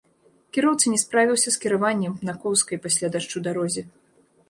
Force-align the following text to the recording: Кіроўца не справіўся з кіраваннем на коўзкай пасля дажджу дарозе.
Кіроўца 0.57 0.93
не 0.93 0.99
справіўся 1.03 1.47
з 1.57 1.61
кіраваннем 1.67 2.17
на 2.31 2.37
коўзкай 2.41 2.83
пасля 2.89 3.07
дажджу 3.17 3.47
дарозе. 3.51 3.89